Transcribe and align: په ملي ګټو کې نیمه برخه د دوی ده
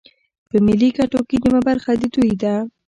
په 0.49 0.57
ملي 0.65 0.89
ګټو 0.97 1.19
کې 1.29 1.35
نیمه 1.43 1.61
برخه 1.67 1.91
د 2.01 2.03
دوی 2.13 2.31
ده 2.41 2.53